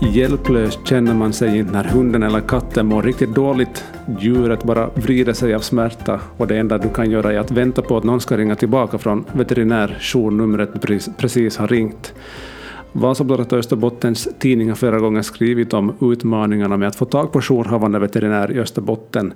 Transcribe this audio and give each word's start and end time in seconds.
Hjälplös 0.00 0.78
känner 0.84 1.14
man 1.14 1.32
sig 1.32 1.58
inte 1.58 1.72
när 1.72 1.84
hunden 1.84 2.22
eller 2.22 2.40
katten 2.40 2.86
mår 2.86 3.02
riktigt 3.02 3.34
dåligt? 3.34 3.84
Djuret 4.20 4.64
bara 4.64 4.90
vrider 4.94 5.32
sig 5.32 5.54
av 5.54 5.60
smärta 5.60 6.20
och 6.36 6.46
det 6.46 6.58
enda 6.58 6.78
du 6.78 6.88
kan 6.88 7.10
göra 7.10 7.32
är 7.32 7.38
att 7.38 7.50
vänta 7.50 7.82
på 7.82 7.96
att 7.96 8.04
någon 8.04 8.20
ska 8.20 8.36
ringa 8.36 8.54
tillbaka 8.54 8.98
från 8.98 9.24
veterinärjournumret 9.32 10.70
du 10.82 10.98
precis 11.18 11.56
har 11.56 11.68
ringt. 11.68 12.14
Vasabladet 12.92 13.52
och 13.52 13.58
Österbottens 13.58 14.28
tidning 14.38 14.68
har 14.68 14.76
flera 14.76 14.98
gånger 14.98 15.22
skrivit 15.22 15.74
om 15.74 15.92
utmaningarna 16.00 16.76
med 16.76 16.88
att 16.88 16.96
få 16.96 17.04
tag 17.04 17.32
på 17.32 17.40
jourhavande 17.42 17.98
veterinär 17.98 18.52
i 18.52 18.60
Österbotten. 18.60 19.32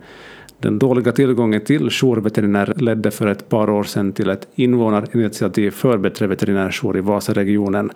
Den 0.58 0.78
dåliga 0.78 1.12
tillgången 1.12 1.64
till 1.64 1.88
jourveterinär 1.90 2.72
ledde 2.76 3.10
för 3.10 3.26
ett 3.26 3.48
par 3.48 3.70
år 3.70 3.82
sedan 3.82 4.12
till 4.12 4.30
ett 4.30 4.48
invånarinitiativ 4.54 5.70
för 5.70 5.98
bättre 5.98 6.26
veterinärjour 6.26 6.96
i 6.96 7.00
Vasaregionen. 7.00 7.90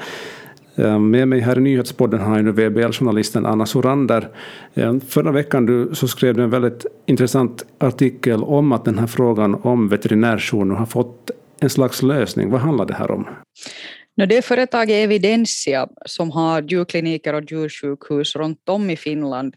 Eh, 0.76 0.98
med 0.98 1.28
mig 1.28 1.40
här 1.40 1.58
i 1.58 1.60
nyhetspodden 1.60 2.20
har 2.20 2.36
jag 2.36 2.44
nu 2.44 2.52
VBL-journalisten 2.52 3.46
Anna 3.46 3.66
Sorander. 3.66 4.28
Eh, 4.74 4.94
förra 5.08 5.32
veckan 5.32 5.66
du, 5.66 5.90
så 5.94 6.08
skrev 6.08 6.34
du 6.34 6.42
en 6.42 6.50
väldigt 6.50 6.86
intressant 7.06 7.64
artikel 7.78 8.44
om 8.44 8.72
att 8.72 8.84
den 8.84 8.98
här 8.98 9.06
frågan 9.06 9.54
om 9.54 9.88
veterinärjour 9.88 10.64
nu 10.64 10.74
har 10.74 10.86
fått 10.86 11.30
en 11.60 11.70
slags 11.70 12.02
lösning. 12.02 12.50
Vad 12.50 12.60
handlar 12.60 12.86
det 12.86 12.94
här 12.94 13.10
om? 13.10 13.26
Det 14.16 14.36
är 14.36 14.42
företaget 14.42 14.94
Evidensia 14.94 15.88
som 16.06 16.30
har 16.30 16.62
djurkliniker 16.62 17.34
och 17.34 17.42
djursjukhus 17.50 18.36
runt 18.36 18.68
om 18.68 18.90
i 18.90 18.96
Finland. 18.96 19.54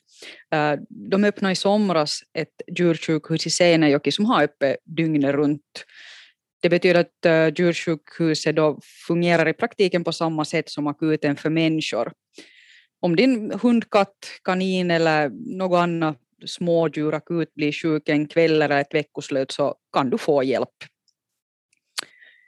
Eh, 0.53 0.80
de 0.89 1.23
öppnade 1.23 1.52
i 1.52 1.56
somras 1.56 2.19
ett 2.34 2.78
djursjukhus 2.78 3.47
i 3.47 3.50
Seinäjoki 3.50 4.11
som 4.11 4.25
har 4.25 4.44
öppet 4.44 4.75
dygnet 4.86 5.36
runt. 5.36 5.86
Det 6.61 6.69
betyder 6.69 7.00
att 7.00 7.25
uh, 7.25 7.53
djursjukhuset 7.55 8.55
då 8.55 8.80
fungerar 9.08 9.47
i 9.47 9.53
praktiken 9.53 10.03
på 10.03 10.11
samma 10.11 10.45
sätt 10.45 10.69
som 10.69 10.88
akuten 10.88 11.36
för 11.36 11.50
människor. 11.50 12.11
Om 13.00 13.16
din 13.16 13.52
hund, 13.61 13.89
katt, 13.89 14.17
kanin 14.44 14.91
eller 14.91 15.30
något 15.58 15.78
annat 15.78 16.17
smådjur 16.45 17.13
akut 17.13 17.53
blir 17.53 17.72
sjuk 17.72 18.09
en 18.09 18.28
kväll 18.28 18.61
eller 18.61 18.81
ett 18.81 18.94
veckoslut 18.94 19.52
så 19.52 19.75
kan 19.94 20.09
du 20.09 20.17
få 20.17 20.44
hjälp. 20.44 20.83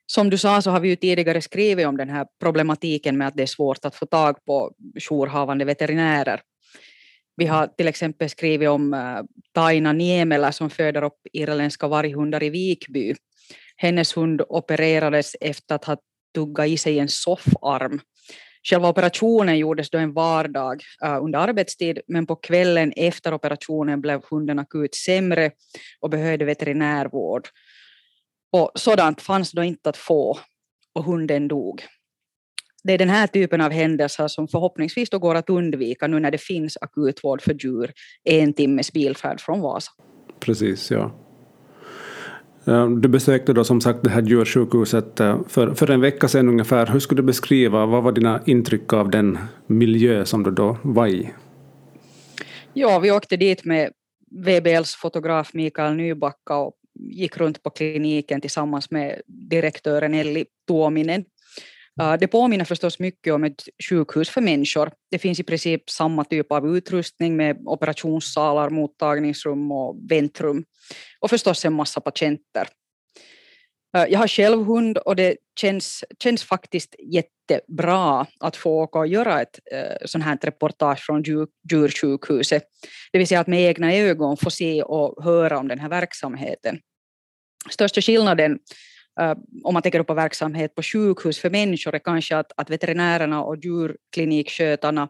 Som 0.05 0.29
du 0.29 0.37
sa 0.37 0.61
så 0.61 0.71
har 0.71 0.79
vi 0.79 0.89
ju 0.89 0.95
tidigare 0.95 1.41
skrivit 1.41 1.87
om 1.87 1.97
den 1.97 2.09
här 2.09 2.27
problematiken 2.39 3.17
med 3.17 3.27
att 3.27 3.37
det 3.37 3.43
är 3.43 3.47
svårt 3.47 3.85
att 3.85 3.95
få 3.95 4.05
tag 4.05 4.45
på 4.45 4.71
jourhavande 5.09 5.65
veterinärer. 5.65 6.41
Vi 7.35 7.45
har 7.45 7.67
till 7.67 7.87
exempel 7.87 8.29
skrivit 8.29 8.69
om 8.69 8.93
eh, 8.93 9.21
Taina 9.53 9.93
Niemelä 9.93 10.51
som 10.51 10.69
föder 10.69 11.03
upp 11.03 11.19
irländska 11.33 11.87
varghundar 11.87 12.43
i 12.43 12.49
Vikby 12.49 13.15
hennes 13.81 14.17
hund 14.17 14.41
opererades 14.49 15.35
efter 15.41 15.75
att 15.75 15.85
ha 15.85 15.97
tuggat 16.35 16.67
i 16.67 16.77
sig 16.77 16.99
en 16.99 17.09
soffarm. 17.09 18.01
Själva 18.63 18.89
operationen 18.89 19.57
gjordes 19.57 19.89
då 19.89 19.97
en 19.97 20.13
vardag 20.13 20.83
uh, 21.05 21.23
under 21.23 21.39
arbetstid, 21.39 21.99
men 22.07 22.25
på 22.25 22.35
kvällen 22.35 22.93
efter 22.95 23.33
operationen 23.33 24.01
blev 24.01 24.21
hunden 24.29 24.59
akut 24.59 24.95
sämre 24.95 25.51
och 25.99 26.09
behövde 26.09 26.45
veterinärvård. 26.45 27.47
Och 28.51 28.71
sådant 28.75 29.21
fanns 29.21 29.51
då 29.51 29.63
inte 29.63 29.89
att 29.89 29.97
få 29.97 30.39
och 30.93 31.03
hunden 31.03 31.47
dog. 31.47 31.85
Det 32.83 32.93
är 32.93 32.97
den 32.97 33.09
här 33.09 33.27
typen 33.27 33.61
av 33.61 33.71
händelser 33.71 34.27
som 34.27 34.47
förhoppningsvis 34.47 35.09
då 35.09 35.19
går 35.19 35.35
att 35.35 35.49
undvika 35.49 36.07
nu 36.07 36.19
när 36.19 36.31
det 36.31 36.41
finns 36.41 36.77
akutvård 36.81 37.41
för 37.41 37.53
djur 37.53 37.91
en 38.23 38.53
timmes 38.53 38.93
bilfärd 38.93 39.41
från 39.41 39.61
Vasa. 39.61 39.91
Precis, 40.39 40.91
ja. 40.91 41.28
Eh, 42.69 42.89
du 42.89 43.09
besökte 43.09 43.53
då 43.53 43.63
som 43.63 43.81
sagt 43.81 44.03
det 44.03 44.09
här 44.09 44.21
djursjukhuset 44.21 45.19
eh, 45.19 45.39
för, 45.47 45.73
för 45.73 45.89
en 45.89 46.01
vecka 46.01 46.27
sedan 46.27 46.47
ungefär. 46.47 46.85
Hur 46.85 46.99
skulle 46.99 47.21
du 47.21 47.25
beskriva, 47.25 47.85
vad 47.85 48.03
var 48.03 48.11
dina 48.11 48.41
intryck 48.45 48.93
av 48.93 49.09
den 49.09 49.37
miljö 49.67 50.25
som 50.25 50.43
du 50.43 50.51
då 50.51 50.77
var 50.81 51.07
i? 51.07 51.33
Ja, 52.73 52.99
vi 52.99 53.11
åkte 53.11 53.37
dit 53.37 53.65
med 53.65 53.91
VBLs 54.31 54.95
fotograf 54.95 55.53
Mikael 55.53 55.95
Nybacka 55.95 56.55
och 56.55 56.73
gick 56.99 57.37
runt 57.37 57.63
på 57.63 57.69
kliniken 57.69 58.41
tillsammans 58.41 58.91
med 58.91 59.21
direktören 59.27 60.13
Elli 60.13 60.45
Tuominen. 60.67 61.25
Det 62.19 62.27
påminner 62.27 62.65
förstås 62.65 62.99
mycket 62.99 63.33
om 63.33 63.43
ett 63.43 63.63
sjukhus 63.89 64.29
för 64.29 64.41
människor. 64.41 64.91
Det 65.11 65.19
finns 65.19 65.39
i 65.39 65.43
princip 65.43 65.89
samma 65.89 66.23
typ 66.23 66.51
av 66.51 66.77
utrustning 66.77 67.37
med 67.37 67.57
operationssalar, 67.65 68.69
mottagningsrum 68.69 69.71
och 69.71 69.97
väntrum. 70.09 70.65
Och 71.19 71.29
förstås 71.29 71.65
en 71.65 71.73
massa 71.73 72.01
patienter. 72.01 72.67
Jag 73.91 74.19
har 74.19 74.27
själv 74.27 74.63
hund 74.63 74.97
och 74.97 75.15
det 75.15 75.37
känns, 75.59 76.03
känns 76.23 76.43
faktiskt 76.43 76.95
jättebra 76.99 78.25
att 78.39 78.55
få 78.55 78.71
åka 78.71 78.99
och 78.99 79.07
göra 79.07 79.41
ett 79.41 79.59
eh, 79.71 80.05
sånt 80.05 80.23
här 80.23 80.37
reportage 80.41 81.05
från 81.05 81.23
djursjukhuset. 81.71 82.63
Det 83.11 83.17
vill 83.17 83.27
säga 83.27 83.39
att 83.39 83.47
med 83.47 83.61
egna 83.61 83.93
ögon 83.93 84.37
få 84.37 84.49
se 84.49 84.83
och 84.83 85.23
höra 85.23 85.59
om 85.59 85.67
den 85.67 85.79
här 85.79 85.89
verksamheten. 85.89 86.79
Största 87.69 88.01
skillnaden 88.01 88.59
Eh, 89.19 89.35
om 89.63 89.73
man 89.73 89.81
tänker 89.81 90.03
på 90.03 90.13
verksamhet 90.13 90.75
på 90.75 90.83
sjukhus 90.83 91.39
för 91.39 91.49
människor 91.49 91.95
är 91.95 91.99
kanske 91.99 92.37
att, 92.37 92.51
att 92.57 92.69
veterinärerna 92.69 93.43
och 93.43 93.57
djurklinikskötarna 93.57 95.09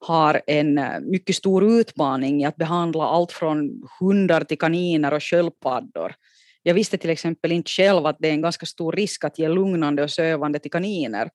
har 0.00 0.42
en 0.46 0.78
eh, 0.78 1.00
mycket 1.00 1.36
stor 1.36 1.64
utmaning 1.80 2.42
i 2.42 2.44
att 2.44 2.56
behandla 2.56 3.04
allt 3.04 3.32
från 3.32 3.82
hundar 4.00 4.44
till 4.44 4.58
kaniner 4.58 5.14
och 5.14 5.22
sköldpaddor. 5.22 6.14
Jag 6.62 6.74
visste 6.74 6.98
till 6.98 7.10
exempel 7.10 7.52
inte 7.52 7.70
själv 7.70 8.06
att 8.06 8.16
det 8.20 8.28
är 8.28 8.32
en 8.32 8.42
ganska 8.42 8.66
stor 8.66 8.92
risk 8.92 9.24
att 9.24 9.38
ge 9.38 9.48
lugnande 9.48 10.02
och 10.02 10.10
sövande 10.10 10.58
till 10.58 10.70
kaniner. 10.70 11.30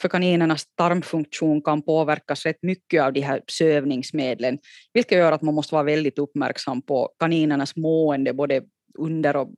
För 0.00 0.08
kaninernas 0.08 0.66
tarmfunktion 0.74 1.62
kan 1.62 1.82
påverkas 1.82 2.46
rätt 2.46 2.62
mycket 2.62 3.02
av 3.02 3.12
de 3.12 3.20
här 3.20 3.42
sövningsmedlen, 3.46 4.58
vilket 4.92 5.18
gör 5.18 5.32
att 5.32 5.42
man 5.42 5.54
måste 5.54 5.74
vara 5.74 5.84
väldigt 5.84 6.18
uppmärksam 6.18 6.82
på 6.82 7.10
kaninernas 7.18 7.76
mående 7.76 8.32
både 8.32 8.62
under 8.98 9.36
och 9.36 9.48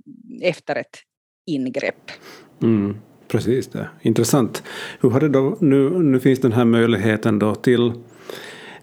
efter 0.43 0.77
ett 0.77 0.97
ingrepp. 1.55 2.11
Mm, 2.63 2.95
precis 3.29 3.69
det, 3.69 3.89
intressant. 4.03 4.63
Hur 5.01 5.11
har 5.11 5.21
det 5.21 5.29
då, 5.29 5.57
nu, 5.61 5.91
nu 5.91 6.21
finns 6.21 6.41
den 6.41 6.53
här 6.53 6.65
möjligheten 6.65 7.39
då 7.39 7.55
till, 7.55 7.93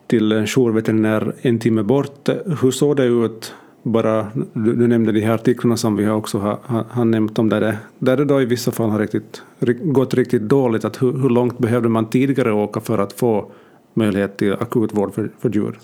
till 0.08 0.32
en 0.32 0.48
jourveterinär 0.48 1.34
en 1.42 1.60
timme 1.60 1.84
bort. 1.84 2.30
Hur 2.62 2.72
såg 2.72 2.96
det 2.96 3.06
ut 3.06 3.54
bara, 3.84 4.28
du, 4.54 4.74
du, 4.76 4.88
nämnde 4.88 5.12
de 5.12 5.22
här 5.22 5.34
artiklarna 5.34 5.78
som 5.78 5.96
vi 5.96 6.08
också 6.10 6.38
har, 6.38 6.60
har, 6.64 6.84
har 6.90 7.06
nämnt 7.06 7.40
om 7.40 7.50
där 7.50 7.62
det, 7.62 7.78
där 8.00 8.18
det 8.18 8.26
då 8.26 8.42
i 8.42 8.46
vissa 8.46 8.72
fall 8.72 8.90
har 8.90 9.00
riktigt, 9.00 9.42
gått 9.82 10.14
riktigt 10.14 10.42
dåligt. 10.42 10.86
Att 10.86 11.02
hur, 11.02 11.12
hur 11.12 11.30
långt 11.30 11.58
behövde 11.58 11.90
man 11.90 12.10
tidigare 12.10 12.54
åka 12.54 12.80
för 12.80 12.98
att 12.98 13.14
få 13.14 13.52
möjlighet 13.94 14.38
till 14.38 14.54
akutvård 14.54 15.14
för, 15.14 15.32
för 15.40 15.50
djur? 15.50 15.80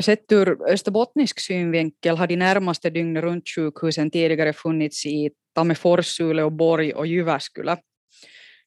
Sett 0.00 0.32
ur 0.32 0.68
österbottnisk 0.68 1.40
synvinkel 1.40 2.16
har 2.16 2.26
de 2.26 2.36
närmaste 2.36 2.90
dygnet 2.90 3.24
runt 3.24 3.48
sjukhusen 3.48 4.10
tidigare 4.10 4.52
funnits 4.52 5.06
i 5.06 5.30
Tammerfors, 5.54 6.20
och 6.20 6.52
Borg 6.52 6.92
och 6.92 7.06
Jyväskylä. 7.06 7.76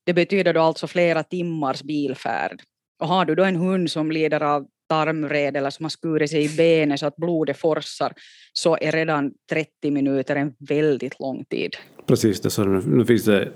Det 0.05 0.13
betyder 0.13 0.53
då 0.53 0.61
alltså 0.61 0.87
flera 0.87 1.23
timmars 1.23 1.83
bilfärd. 1.83 2.61
Och 2.99 3.07
har 3.07 3.25
du 3.25 3.35
då 3.35 3.43
en 3.43 3.55
hund 3.55 3.91
som 3.91 4.11
lider 4.11 4.43
av 4.43 4.67
tarmvred 4.89 5.57
eller 5.57 5.69
som 5.69 5.85
har 5.85 5.89
skurit 5.89 6.29
sig 6.29 6.45
i 6.45 6.57
benet 6.57 6.99
så 6.99 7.05
att 7.05 7.15
blodet 7.15 7.57
forsar 7.57 8.13
så 8.53 8.77
är 8.81 8.91
redan 8.91 9.31
30 9.49 9.91
minuter 9.91 10.35
en 10.35 10.53
väldigt 10.59 11.19
lång 11.19 11.45
tid. 11.45 11.75
Precis, 12.07 12.41
det, 12.41 12.49
så 12.49 12.63
nu 12.63 13.05
finns 13.05 13.23
det 13.23 13.51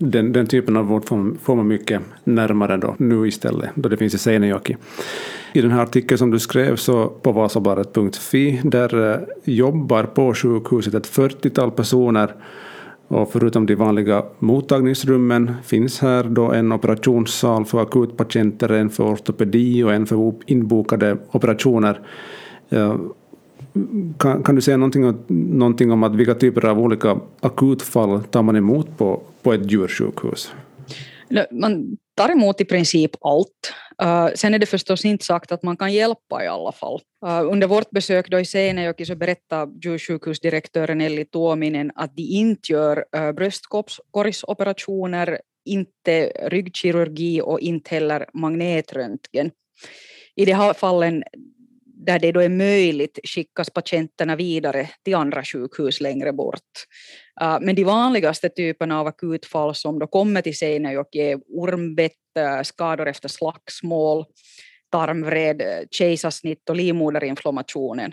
den, 0.00 0.32
den 0.32 0.46
typen 0.46 0.76
av 0.76 0.86
vård 0.86 1.04
får, 1.04 1.34
får 1.42 1.56
man 1.56 1.68
mycket 1.68 2.00
närmare 2.24 2.76
då, 2.76 2.94
nu 2.98 3.28
istället, 3.28 3.70
då 3.74 3.88
det 3.88 3.96
finns 3.96 4.14
i 4.14 4.18
Seinäjoki. 4.18 4.76
I 5.52 5.60
den 5.60 5.70
här 5.70 5.82
artikeln 5.82 6.18
som 6.18 6.30
du 6.30 6.38
skrev 6.38 6.76
så 6.76 7.08
på 7.08 7.32
vasabladet.fi, 7.32 8.60
där 8.64 9.12
eh, 9.12 9.20
jobbar 9.44 10.04
på 10.04 10.34
sjukhuset 10.34 10.94
ett 10.94 11.06
40-tal 11.06 11.70
personer 11.70 12.34
och 13.08 13.32
förutom 13.32 13.66
de 13.66 13.74
vanliga 13.74 14.24
mottagningsrummen 14.38 15.54
finns 15.64 16.00
här 16.00 16.24
då 16.24 16.52
en 16.52 16.72
operationssal 16.72 17.64
för 17.64 17.82
akutpatienter, 17.82 18.68
en 18.68 18.90
för 18.90 19.04
ortopedi 19.04 19.82
och 19.82 19.92
en 19.92 20.06
för 20.06 20.34
inbokade 20.46 21.16
operationer. 21.30 22.00
Kan, 24.18 24.42
kan 24.42 24.54
du 24.54 24.60
säga 24.60 24.76
någonting, 24.76 25.24
någonting 25.58 25.92
om 25.92 26.02
att 26.02 26.14
vilka 26.14 26.34
typer 26.34 26.66
av 26.66 26.80
olika 26.80 27.20
akutfall 27.40 28.22
tar 28.22 28.42
man 28.42 28.56
emot 28.56 28.98
på, 28.98 29.22
på 29.42 29.52
ett 29.52 29.72
djursjukhus? 29.72 30.52
Man 31.50 31.96
tar 32.16 32.28
emot 32.28 32.60
i 32.60 32.64
princip 32.64 33.10
allt. 33.20 33.72
Uh, 34.02 34.28
sen 34.34 34.54
är 34.54 34.58
det 34.58 34.66
förstås 34.66 35.04
inte 35.04 35.24
sagt 35.24 35.52
att 35.52 35.62
man 35.62 35.76
kan 35.76 35.92
hjälpa 35.92 36.44
i 36.44 36.46
alla 36.46 36.72
fall. 36.72 37.00
Uh, 37.26 37.52
under 37.52 37.66
vårt 37.66 37.90
besök 37.90 38.30
då 38.30 38.40
i 38.40 38.44
Seinäjoki 38.44 39.06
så 39.06 39.16
berättade 39.16 39.72
djursjukhusdirektören 39.84 41.00
Elli 41.00 41.24
Tuominen 41.24 41.92
att 41.94 42.16
de 42.16 42.22
inte 42.22 42.72
gör 42.72 43.04
uh, 43.16 43.32
bröstkorgsoperationer, 43.32 45.40
inte 45.64 46.32
ryggkirurgi 46.48 47.40
och 47.40 47.60
inte 47.60 47.94
heller 47.94 48.26
magnetröntgen. 48.34 49.50
I 50.36 50.44
de 50.44 50.52
här 50.52 50.72
fallen 50.72 51.22
där 52.06 52.18
det 52.18 52.32
då 52.32 52.40
är 52.40 52.48
möjligt 52.48 53.18
skickas 53.24 53.70
patienterna 53.70 54.36
vidare 54.36 54.90
till 55.04 55.14
andra 55.14 55.44
sjukhus 55.44 56.00
längre 56.00 56.32
bort. 56.32 56.70
Uh, 57.42 57.58
men 57.60 57.74
de 57.74 57.84
vanligaste 57.84 58.48
typerna 58.48 59.00
av 59.00 59.06
akutfall 59.06 59.74
som 59.74 59.98
då 59.98 60.06
kommer 60.06 60.42
till 60.42 60.58
Seinäjoki 60.58 61.20
är 61.20 61.40
ormbett, 61.48 62.12
eh, 62.38 62.62
skador 62.62 63.08
efter 63.08 63.28
slagsmål, 63.28 64.24
tarmvred, 64.92 65.60
eh, 65.60 65.86
kejsarsnitt 65.90 66.70
och 66.70 66.76
livmoderinflammationen. 66.76 68.12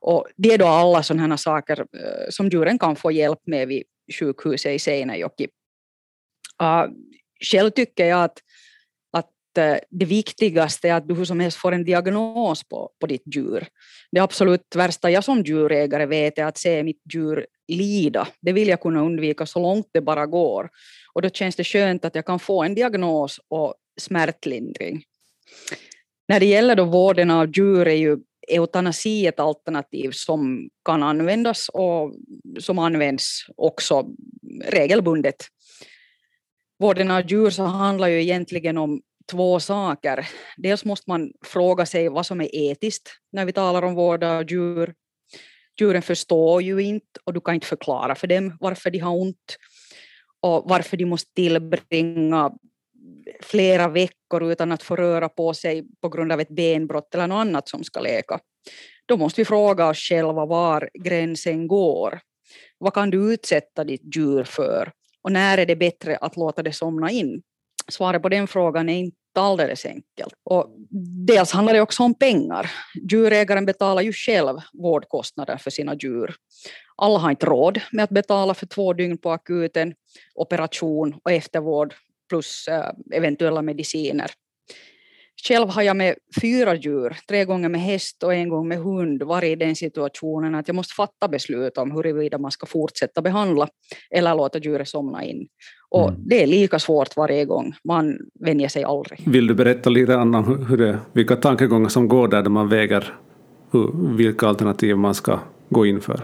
Och 0.00 0.26
det 0.36 0.54
är 0.54 0.58
då 0.58 0.66
alla 0.66 1.02
sådana 1.02 1.36
saker 1.36 1.80
eh, 1.80 2.30
som 2.30 2.48
djuren 2.48 2.78
kan 2.78 2.96
få 2.96 3.12
hjälp 3.12 3.40
med 3.46 3.68
vid 3.68 3.82
sjukhuset 4.18 4.72
i 4.72 4.78
Seinäjoki. 4.78 5.48
Uh, 6.62 6.86
själv 7.50 7.70
tycker 7.70 8.06
jag 8.06 8.24
att, 8.24 8.38
Eh, 9.58 9.76
det 9.90 10.04
viktigaste 10.04 10.88
är 10.88 10.94
att 10.94 11.08
du 11.08 11.14
hur 11.14 11.24
som 11.24 11.40
helst 11.40 11.58
får 11.58 11.72
en 11.72 11.84
diagnos 11.84 12.68
på, 12.68 12.90
på 13.00 13.06
ditt 13.06 13.34
djur. 13.34 13.66
Det 14.12 14.20
absolut 14.20 14.76
värsta 14.76 15.10
jag 15.10 15.24
som 15.24 15.42
djurägare 15.42 16.06
vet 16.06 16.38
är 16.38 16.44
att 16.44 16.58
se 16.58 16.82
mitt 16.82 17.02
djur 17.14 17.46
lida. 17.68 18.28
Det 18.40 18.52
vill 18.52 18.68
jag 18.68 18.80
kunna 18.80 19.02
undvika 19.02 19.46
så 19.46 19.58
långt 19.58 19.86
det 19.92 20.00
bara 20.00 20.26
går. 20.26 20.70
Och 21.12 21.22
då 21.22 21.30
känns 21.30 21.56
det 21.56 21.64
skönt 21.64 22.04
att 22.04 22.14
jag 22.14 22.26
kan 22.26 22.38
få 22.38 22.62
en 22.62 22.74
diagnos 22.74 23.40
och 23.48 23.74
smärtlindring. 24.00 25.04
När 26.28 26.40
det 26.40 26.46
gäller 26.46 26.76
då 26.76 26.84
vården 26.84 27.30
av 27.30 27.50
djur 27.56 27.88
är 27.88 27.94
ju 27.94 28.18
eutanasi 28.48 29.26
ett 29.26 29.40
alternativ 29.40 30.10
som 30.10 30.68
kan 30.84 31.02
användas 31.02 31.68
och 31.68 32.14
som 32.58 32.78
används 32.78 33.46
också 33.56 34.06
regelbundet. 34.64 35.36
Vården 36.78 37.10
av 37.10 37.26
djur 37.26 37.50
så 37.50 37.62
handlar 37.62 38.08
ju 38.08 38.22
egentligen 38.22 38.78
om 38.78 39.02
två 39.30 39.60
saker. 39.60 40.28
Dels 40.56 40.84
måste 40.84 41.10
man 41.10 41.32
fråga 41.44 41.86
sig 41.86 42.08
vad 42.08 42.26
som 42.26 42.40
är 42.40 42.48
etiskt 42.52 43.10
när 43.32 43.44
vi 43.44 43.52
talar 43.52 43.82
om 43.82 43.94
vård 43.94 44.24
av 44.24 44.50
djur. 44.50 44.94
Djuren 45.80 46.02
förstår 46.02 46.62
ju 46.62 46.82
inte 46.82 47.20
och 47.24 47.32
du 47.32 47.40
kan 47.40 47.54
inte 47.54 47.66
förklara 47.66 48.14
för 48.14 48.26
dem 48.26 48.56
varför 48.60 48.90
de 48.90 48.98
har 48.98 49.20
ont 49.20 49.56
och 50.40 50.62
varför 50.66 50.96
de 50.96 51.04
måste 51.04 51.34
tillbringa 51.34 52.52
flera 53.42 53.88
veckor 53.88 54.52
utan 54.52 54.72
att 54.72 54.82
få 54.82 54.96
röra 54.96 55.28
på 55.28 55.54
sig 55.54 55.84
på 56.00 56.08
grund 56.08 56.32
av 56.32 56.40
ett 56.40 56.48
benbrott 56.48 57.14
eller 57.14 57.26
något 57.26 57.36
annat 57.36 57.68
som 57.68 57.84
ska 57.84 58.00
läka. 58.00 58.40
Då 59.06 59.16
måste 59.16 59.40
vi 59.40 59.44
fråga 59.44 59.88
oss 59.88 59.98
själva 59.98 60.46
var 60.46 60.90
gränsen 60.94 61.68
går. 61.68 62.20
Vad 62.78 62.94
kan 62.94 63.10
du 63.10 63.34
utsätta 63.34 63.84
ditt 63.84 64.16
djur 64.16 64.44
för? 64.44 64.92
Och 65.22 65.32
när 65.32 65.58
är 65.58 65.66
det 65.66 65.76
bättre 65.76 66.16
att 66.16 66.36
låta 66.36 66.62
det 66.62 66.72
somna 66.72 67.10
in? 67.10 67.42
Svaret 67.92 68.22
på 68.22 68.28
den 68.28 68.46
frågan 68.46 68.88
är 68.88 68.98
inte 68.98 69.16
alldeles 69.36 69.86
enkelt. 69.86 70.34
Och 70.44 70.76
dels 71.26 71.52
handlar 71.52 71.72
det 71.74 71.80
också 71.80 72.02
om 72.02 72.14
pengar. 72.14 72.70
Djurägaren 73.10 73.66
betalar 73.66 74.02
ju 74.02 74.12
själv 74.12 74.58
vårdkostnader 74.72 75.56
för 75.56 75.70
sina 75.70 75.94
djur. 75.94 76.34
Alla 76.96 77.18
har 77.18 77.30
inte 77.30 77.46
råd 77.46 77.80
med 77.92 78.04
att 78.04 78.10
betala 78.10 78.54
för 78.54 78.66
två 78.66 78.92
dygn 78.92 79.18
på 79.18 79.30
akuten, 79.30 79.94
operation 80.34 81.14
och 81.24 81.32
eftervård 81.32 81.94
plus 82.28 82.68
eh, 82.68 82.90
eventuella 83.12 83.62
mediciner. 83.62 84.30
Själv 85.48 85.68
har 85.68 85.82
jag 85.82 85.96
med 85.96 86.14
fyra 86.40 86.74
djur, 86.74 87.16
tre 87.28 87.44
gånger 87.44 87.68
med 87.68 87.80
häst 87.80 88.22
och 88.22 88.34
en 88.34 88.48
gång 88.48 88.68
med 88.68 88.78
hund, 88.78 89.22
varit 89.22 89.52
i 89.52 89.56
den 89.56 89.76
situationen 89.76 90.54
att 90.54 90.68
jag 90.68 90.74
måste 90.74 90.94
fatta 90.94 91.28
beslut 91.28 91.78
om 91.78 91.90
huruvida 91.90 92.38
man 92.38 92.50
ska 92.50 92.66
fortsätta 92.66 93.22
behandla 93.22 93.68
eller 94.10 94.34
låta 94.34 94.58
djuret 94.58 94.88
somna 94.88 95.24
in. 95.24 95.48
Och 95.92 96.08
mm. 96.08 96.20
det 96.24 96.42
är 96.42 96.46
lika 96.46 96.78
svårt 96.78 97.16
varje 97.16 97.44
gång, 97.44 97.74
man 97.84 98.18
vänjer 98.40 98.68
sig 98.68 98.84
aldrig. 98.84 99.20
Vill 99.26 99.46
du 99.46 99.54
berätta 99.54 99.90
lite 99.90 100.14
om 100.14 100.66
hur 100.68 100.76
det, 100.76 100.98
vilka 101.12 101.36
tankegångar 101.36 101.88
som 101.88 102.08
går 102.08 102.28
där, 102.28 102.42
där 102.42 102.50
man 102.50 102.68
väger 102.68 103.14
hur, 103.72 104.16
vilka 104.16 104.46
alternativ 104.46 104.96
man 104.96 105.14
ska 105.14 105.40
gå 105.68 105.86
in 105.86 106.00
för? 106.00 106.20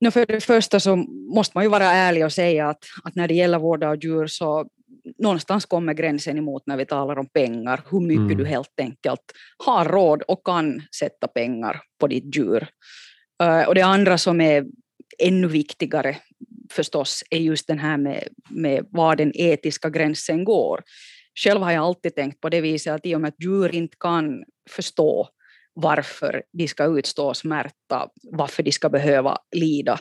No, 0.00 0.10
för 0.10 0.26
det 0.26 0.40
första 0.40 0.80
så 0.80 0.96
måste 1.34 1.56
man 1.56 1.64
ju 1.64 1.70
vara 1.70 1.84
ärlig 1.84 2.24
och 2.24 2.32
säga 2.32 2.68
att, 2.68 2.84
att 3.04 3.14
när 3.14 3.28
det 3.28 3.34
gäller 3.34 3.58
vård 3.58 3.84
av 3.84 4.04
djur 4.04 4.26
så 4.26 4.66
någonstans 5.18 5.66
kommer 5.66 5.94
gränsen 5.94 6.38
emot 6.38 6.62
när 6.66 6.76
vi 6.76 6.86
talar 6.86 7.18
om 7.18 7.26
pengar, 7.26 7.80
hur 7.90 8.00
mycket 8.00 8.32
mm. 8.32 8.36
du 8.36 8.46
helt 8.46 8.80
enkelt 8.80 9.22
har 9.64 9.84
råd 9.84 10.22
och 10.22 10.44
kan 10.44 10.82
sätta 10.98 11.28
pengar 11.28 11.80
på 12.00 12.06
ditt 12.06 12.36
djur. 12.36 12.68
Uh, 13.42 13.68
och 13.68 13.74
det 13.74 13.82
andra 13.82 14.18
som 14.18 14.40
är 14.40 14.66
ännu 15.18 15.48
viktigare 15.48 16.16
förstås 16.72 17.24
är 17.30 17.38
just 17.38 17.66
den 17.66 17.78
här 17.78 17.96
med, 17.96 18.28
med 18.50 18.86
var 18.90 19.16
den 19.16 19.32
etiska 19.34 19.90
gränsen 19.90 20.44
går. 20.44 20.80
Själv 21.44 21.60
har 21.60 21.72
jag 21.72 21.84
alltid 21.84 22.14
tänkt 22.14 22.40
på 22.40 22.48
det 22.48 22.60
viset 22.60 22.94
att 22.94 23.06
i 23.06 23.14
och 23.14 23.20
med 23.20 23.28
att 23.28 23.44
djur 23.44 23.74
inte 23.74 23.96
kan 24.00 24.44
förstå 24.70 25.28
varför 25.74 26.42
de 26.52 26.68
ska 26.68 26.98
utstå 26.98 27.34
smärta, 27.34 28.08
varför 28.32 28.62
de 28.62 28.72
ska 28.72 28.88
behöva 28.88 29.38
lida, 29.56 29.98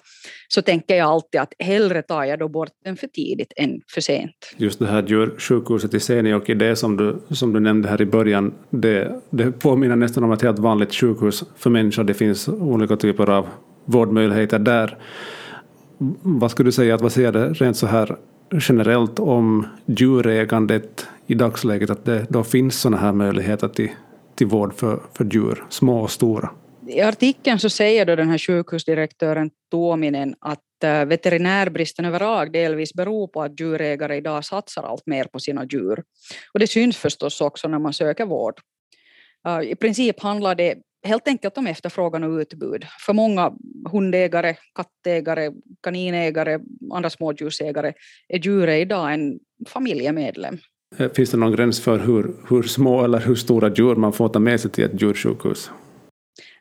så 0.47 0.61
tänker 0.61 0.95
jag 0.95 1.07
alltid 1.07 1.41
att 1.41 1.53
hellre 1.59 2.01
tar 2.01 2.23
jag 2.23 2.39
då 2.39 2.47
bort 2.47 2.71
den 2.83 2.97
för 2.97 3.07
tidigt 3.07 3.53
än 3.55 3.81
för 3.93 4.01
sent. 4.01 4.55
Just 4.57 4.79
det 4.79 4.87
här 4.87 5.03
djursjukhuset 5.07 5.93
i 5.93 5.99
Seinäjoki, 5.99 6.53
det 6.53 6.75
som 6.75 6.97
du, 6.97 7.21
som 7.29 7.53
du 7.53 7.59
nämnde 7.59 7.89
här 7.89 8.01
i 8.01 8.05
början, 8.05 8.53
det, 8.69 9.21
det 9.29 9.51
påminner 9.51 9.95
nästan 9.95 10.23
om 10.23 10.31
ett 10.31 10.41
helt 10.41 10.59
vanligt 10.59 10.93
sjukhus 10.93 11.43
för 11.57 11.69
människor. 11.69 12.03
Det 12.03 12.13
finns 12.13 12.47
olika 12.47 12.95
typer 12.97 13.29
av 13.29 13.47
vårdmöjligheter 13.85 14.59
där. 14.59 14.97
Vad 16.21 16.51
skulle 16.51 16.67
du 16.67 16.71
säga, 16.71 16.95
att 16.95 17.01
vad 17.01 17.11
säger 17.11 17.31
det 17.31 17.53
rent 17.53 17.77
så 17.77 17.87
här 17.87 18.17
generellt 18.69 19.19
om 19.19 19.67
djurägandet 19.85 21.07
i 21.27 21.33
dagsläget, 21.33 21.89
att 21.89 22.05
det 22.05 22.25
då 22.29 22.43
finns 22.43 22.81
sådana 22.81 22.97
här 22.97 23.11
möjligheter 23.11 23.67
till 23.67 23.89
till 24.41 24.47
vård 24.47 24.73
för, 24.73 25.01
för 25.13 25.25
djur, 25.25 25.63
små 25.69 26.01
och 26.01 26.11
stora. 26.11 26.49
I 26.87 27.01
artikeln 27.01 27.59
så 27.59 27.69
säger 27.69 28.05
då 28.05 28.15
den 28.15 28.29
här 28.29 28.37
sjukhusdirektören 28.37 29.51
Tuominen 29.71 30.35
att 30.39 30.83
eh, 30.83 31.05
veterinärbristen 31.05 32.05
överlag 32.05 32.53
delvis 32.53 32.93
beror 32.93 33.27
på 33.27 33.41
att 33.41 33.59
djurägare 33.59 34.17
idag 34.17 34.45
satsar 34.45 34.83
allt 34.83 35.05
mer 35.05 35.23
på 35.23 35.39
sina 35.39 35.65
djur. 35.65 36.03
Och 36.53 36.59
det 36.59 36.67
syns 36.67 36.97
förstås 36.97 37.41
också 37.41 37.67
när 37.67 37.79
man 37.79 37.93
söker 37.93 38.25
vård. 38.25 38.59
Eh, 39.47 39.61
I 39.61 39.75
princip 39.75 40.21
handlar 40.21 40.55
det 40.55 40.75
helt 41.03 41.27
enkelt 41.27 41.57
om 41.57 41.67
efterfrågan 41.67 42.23
och 42.23 42.39
utbud. 42.39 42.85
För 43.05 43.13
många 43.13 43.53
hundägare, 43.91 44.55
kattägare, 44.75 45.51
kaninägare, 45.83 46.59
andra 46.93 47.09
smådjursägare 47.09 47.93
är 48.27 48.39
djuret 48.39 48.81
idag 48.81 49.13
en 49.13 49.39
familjemedlem. 49.67 50.57
Eh, 50.97 51.11
finns 51.11 51.31
det 51.31 51.37
någon 51.37 51.51
gräns 51.51 51.81
för 51.81 51.99
hur, 51.99 52.35
hur 52.49 52.63
små 52.63 53.03
eller 53.03 53.19
hur 53.19 53.35
stora 53.35 53.73
djur 53.73 53.95
man 53.95 54.13
får 54.13 54.29
ta 54.29 54.39
med 54.39 54.59
sig 54.61 54.71
till 54.71 54.83
ett 54.83 55.01
djursjukhus? 55.01 55.71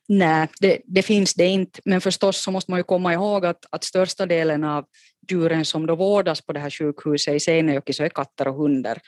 Nej, 0.09 0.49
det, 0.61 0.79
det, 0.85 1.03
finns 1.03 1.35
det 1.35 1.47
inte. 1.47 1.81
Men 1.85 2.01
förstås 2.01 2.43
så 2.43 2.51
måste 2.51 2.71
man 2.71 2.81
ju 2.81 2.85
komma 2.85 3.13
ihåg 3.13 3.47
att, 3.47 3.67
att 3.71 3.85
största 3.85 4.27
delen 4.27 4.65
av 4.65 4.85
djuren 5.31 5.65
som 5.65 5.87
då 5.87 5.97
vårdas 5.97 6.41
på 6.41 6.53
det 6.53 6.61
här 6.61 6.71
sjukhuset 6.71 7.35
i 7.35 7.41
Seinäjoki 7.41 7.93
så 7.93 8.05
är 8.05 8.09
katter 8.09 8.49
och 8.49 8.55
hundar. 8.55 8.99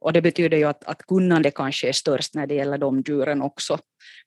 Och 0.00 0.12
det 0.12 0.22
betyder 0.22 0.56
ju 0.56 0.64
att, 0.64 0.84
att 0.84 1.02
kunnande 1.02 1.50
kanske 1.50 1.88
är 1.88 1.92
störst 1.92 2.34
när 2.34 2.46
det 2.46 2.54
gäller 2.54 2.78
de 2.78 3.02
djuren 3.06 3.42
också. 3.42 3.78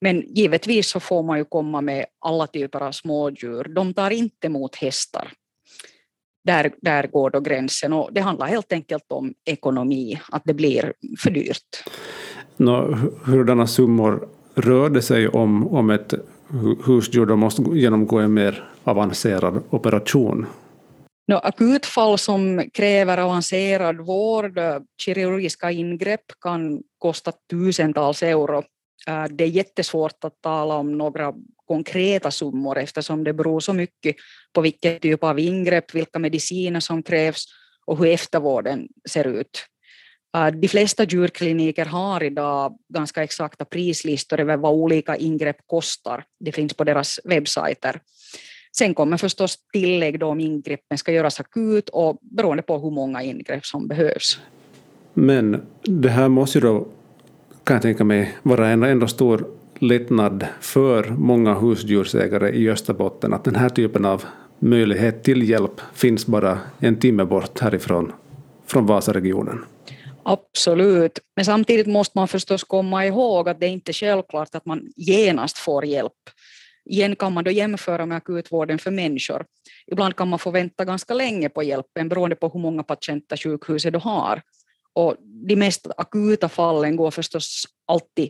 Men 0.02 0.24
givetvis 0.36 0.90
så 0.90 1.00
får 1.00 1.24
man 1.24 1.38
ju 1.38 1.46
komma 1.46 1.82
med 1.82 2.06
alla 2.20 2.48
typer 2.48 2.82
av 2.82 2.92
smådjur. 2.92 3.64
De 3.64 3.94
tar 3.94 4.12
inte 4.12 4.48
emot 4.48 4.76
hästar 4.76 5.32
där, 6.44 6.72
där 6.82 7.08
går 7.08 7.30
då 7.30 7.40
gränsen 7.40 7.94
och 7.94 8.10
det 8.14 8.22
handlar 8.22 8.48
helt 8.48 8.74
enkelt 8.74 9.06
om 9.08 9.34
ekonomi, 9.46 10.22
att 10.32 10.42
det 10.46 10.54
blir 10.54 10.94
för 11.20 11.32
dyrt. 11.32 11.84
Nå, 12.58 12.98
hurdana 13.24 13.68
summor 13.68 14.28
rör 14.56 14.90
det 14.90 15.02
sig 15.02 15.28
om, 15.28 15.68
om 15.68 15.90
ett 15.90 16.14
husdjur 16.86 17.26
då 17.26 17.36
måste 17.36 17.62
genomgå 17.62 18.20
en 18.20 18.34
mer 18.34 18.64
avancerad 18.84 19.64
operation? 19.70 20.46
No, 21.28 21.36
akutfall 21.36 22.18
som 22.18 22.64
kräver 22.74 23.18
avancerad 23.18 23.98
vård, 23.98 24.60
kirurgiska 25.02 25.72
ingrepp 25.72 26.26
kan 26.42 26.82
kosta 26.98 27.32
tusentals 27.50 28.24
euro. 28.24 28.64
Äh, 29.08 29.24
det 29.30 29.44
är 29.44 29.48
jättesvårt 29.48 30.24
att 30.24 30.42
tala 30.42 30.76
om 30.76 30.98
några 30.98 31.34
konkreta 31.72 32.32
summor 32.32 32.78
eftersom 32.78 33.24
det 33.24 33.34
beror 33.34 33.60
så 33.60 33.74
mycket 33.74 34.16
på 34.54 34.62
vilken 34.62 35.00
typ 35.00 35.24
av 35.24 35.40
ingrepp, 35.40 35.96
vilka 35.96 36.20
mediciner 36.20 36.80
som 36.80 37.04
krävs 37.04 37.46
och 37.86 37.98
hur 37.98 38.08
eftervården 38.08 38.88
ser 39.10 39.28
ut. 39.28 39.66
Ah, 40.34 40.52
de 40.52 40.68
flesta 40.68 41.04
djurkliniker 41.04 41.86
har 41.86 42.24
idag 42.24 42.78
ganska 42.94 43.24
exakta 43.24 43.66
prislistor 43.66 44.40
över 44.40 44.58
vad 44.58 44.74
olika 44.74 45.16
ingrepp 45.16 45.58
kostar. 45.66 46.24
Det 46.40 46.52
finns 46.52 46.74
på 46.74 46.84
deras 46.84 47.20
webbsajter. 47.24 48.00
Sen 48.78 48.94
kommer 48.94 49.18
förstås 49.18 49.58
tillägg 49.74 50.20
då 50.20 50.28
om 50.28 50.40
ingreppen 50.40 50.98
ska 50.98 51.12
göras 51.12 51.40
akut 51.40 51.90
och 51.90 52.18
beroende 52.22 52.64
på 52.64 52.78
hur 52.80 52.92
många 52.92 53.24
ingrepp 53.24 53.66
som 53.66 53.88
behövs. 53.88 54.40
Men 55.14 55.62
det 55.84 56.10
här 56.10 56.30
måste 56.30 56.58
ju 56.58 56.62
då, 56.62 56.88
kan 57.64 57.76
jag 57.76 57.82
tänka 57.82 58.04
mig, 58.04 58.38
vara 58.44 58.68
en 58.68 58.84
ändå 58.84 59.08
stor 59.08 59.61
lättnad 59.82 60.48
för 60.62 61.04
många 61.04 61.54
husdjursägare 61.54 62.50
i 62.50 62.70
Österbotten 62.70 63.34
att 63.34 63.44
den 63.44 63.56
här 63.56 63.70
typen 63.70 64.06
av 64.06 64.26
möjlighet 64.60 65.24
till 65.24 65.50
hjälp 65.50 65.82
finns 65.94 66.26
bara 66.26 66.60
en 66.80 67.00
timme 67.00 67.26
bort 67.26 67.60
härifrån, 67.60 68.12
från 68.68 68.86
Vasaregionen. 68.86 69.66
Absolut, 70.24 71.20
men 71.36 71.46
samtidigt 71.46 71.88
måste 71.88 72.18
man 72.18 72.28
förstås 72.28 72.64
komma 72.64 73.06
ihåg 73.06 73.50
att 73.50 73.60
det 73.60 73.66
är 73.66 73.70
inte 73.70 73.94
självklart 73.94 74.56
att 74.56 74.66
man 74.66 74.88
genast 74.96 75.58
får 75.58 75.86
hjälp. 75.86 76.14
Igen 76.86 77.16
kan 77.16 77.34
man 77.34 77.44
då 77.44 77.52
jämföra 77.52 78.06
med 78.06 78.18
akutvården 78.18 78.80
för 78.80 78.92
människor. 78.92 79.46
Ibland 79.88 80.16
kan 80.16 80.28
man 80.28 80.40
få 80.40 80.52
vänta 80.52 80.86
ganska 80.86 81.14
länge 81.14 81.50
på 81.50 81.64
hjälpen 81.64 82.10
beroende 82.10 82.36
på 82.36 82.50
hur 82.50 82.60
många 82.60 82.84
patienter 82.84 83.38
sjukhuset 83.38 83.96
har. 84.04 84.42
Och 84.94 85.16
de 85.48 85.56
mest 85.56 85.88
akuta 85.98 86.50
fallen 86.50 86.96
går 86.96 87.12
förstås 87.12 87.64
alltid 87.92 88.30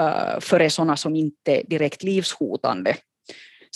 uh, 0.00 0.40
före 0.40 0.70
sådana 0.70 0.96
som 0.96 1.16
inte 1.16 1.60
är 1.60 1.62
direkt 1.66 2.02
livshotande. 2.02 2.96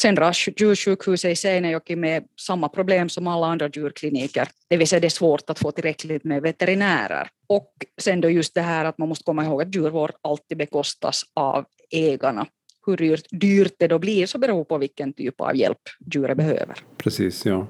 Sen 0.01 0.17
djursjukhuset 0.57 1.33
i 1.33 1.37
Seinäjoki 1.37 1.97
med 1.97 2.25
samma 2.41 2.69
problem 2.69 3.09
som 3.09 3.27
alla 3.27 3.47
andra 3.47 3.69
djurkliniker, 3.69 4.49
det 4.69 4.77
vill 4.77 4.89
säga 4.89 5.01
det 5.01 5.07
är 5.07 5.09
svårt 5.09 5.51
att 5.51 5.59
få 5.59 5.71
tillräckligt 5.71 6.25
med 6.25 6.43
veterinärer. 6.43 7.29
Och 7.49 7.73
sen 8.01 8.21
då 8.21 8.31
just 8.31 8.55
det 8.55 8.61
här 8.61 8.85
att 8.85 8.99
man 8.99 9.09
måste 9.09 9.25
komma 9.25 9.45
ihåg 9.45 9.63
att 9.63 9.75
djurvård 9.75 10.13
alltid 10.23 10.59
bekostas 10.59 11.23
av 11.35 11.65
ägarna. 11.91 12.47
Hur 12.87 12.97
dyrt, 12.97 13.27
dyrt 13.31 13.75
det 13.79 13.89
då 13.89 13.99
blir 13.99 14.27
så 14.27 14.39
beror 14.39 14.65
på 14.65 14.79
vilken 14.79 15.13
typ 15.13 15.41
av 15.41 15.57
hjälp 15.57 15.81
djuret 16.15 16.37
behöver. 16.37 16.77
Precis, 16.97 17.47
ja. 17.47 17.67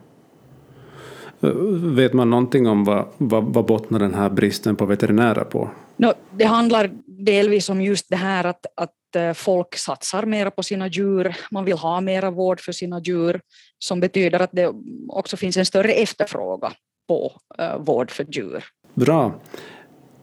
Vet 1.97 2.13
man 2.13 2.31
någonting 2.31 2.67
om 2.67 2.85
vad, 2.85 3.09
vad, 3.17 3.45
vad 3.45 3.65
bottnar 3.65 3.99
den 3.99 4.15
här 4.15 4.31
bristen 4.31 4.77
på 4.77 4.87
veterinärer 4.87 5.45
på? 5.45 5.71
No, 5.97 6.13
det 6.31 6.45
handlar 6.45 6.91
delvis 7.07 7.69
om 7.69 7.81
just 7.83 8.09
det 8.09 8.17
här 8.17 8.45
att, 8.45 8.67
att 8.77 9.17
eh, 9.17 9.33
folk 9.33 9.77
satsar 9.77 10.27
mer 10.27 10.51
på 10.51 10.63
sina 10.63 10.89
djur, 10.89 11.37
man 11.51 11.65
vill 11.65 11.77
ha 11.77 12.01
mera 12.01 12.31
vård 12.31 12.61
för 12.61 12.73
sina 12.73 13.01
djur, 13.01 13.41
som 13.79 14.01
betyder 14.01 14.41
att 14.41 14.51
det 14.53 14.73
också 15.09 15.37
finns 15.37 15.57
en 15.57 15.67
större 15.67 15.93
efterfrågan 15.93 16.73
på 17.09 17.33
uh, 17.61 17.85
vård 17.85 18.11
för 18.11 18.27
djur. 18.31 18.65
Bra. 18.95 19.33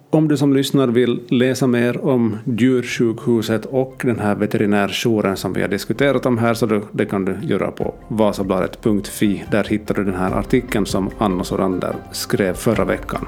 Om 0.10 0.28
du 0.28 0.38
som 0.38 0.54
lyssnar 0.54 0.88
vill 0.88 1.22
läsa 1.30 1.68
mer 1.68 2.06
om 2.06 2.38
djursjukhuset 2.46 3.66
och 3.66 4.02
den 4.04 4.20
här 4.20 4.36
veterinärjouren 4.36 5.38
som 5.38 5.54
vi 5.54 5.62
har 5.62 5.68
diskuterat 5.68 6.26
om 6.26 6.38
här 6.38 6.54
så 6.54 6.82
det 6.92 7.06
kan 7.06 7.26
du 7.26 7.38
göra 7.42 7.72
på 7.72 7.96
vasabladet.fi. 8.08 9.44
Där 9.52 9.64
hittar 9.64 9.96
du 9.96 10.04
den 10.04 10.16
här 10.16 10.32
artikeln 10.32 10.86
som 10.86 11.10
Anna 11.18 11.44
Sorander 11.44 11.96
skrev 12.12 12.54
förra 12.54 12.86
veckan. 12.86 13.28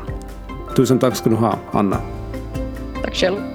Tusen 0.75 0.99
tack 0.99 1.15
ska 1.15 1.29
du 1.29 1.35
ha, 1.35 1.59
Anna. 1.71 2.24
Tack 3.05 3.15
själv. 3.15 3.54